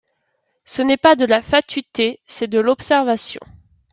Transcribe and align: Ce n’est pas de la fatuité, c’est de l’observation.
Ce 0.65 0.81
n’est 0.81 0.97
pas 0.97 1.15
de 1.15 1.25
la 1.27 1.43
fatuité, 1.43 2.21
c’est 2.25 2.47
de 2.47 2.57
l’observation. 2.59 3.39